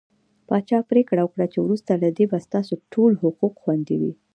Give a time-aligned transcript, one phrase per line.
[0.47, 4.13] پاچا پرېکړه وکړه چې وروسته له دې به ستاسو ټول حقوق خوندي وي.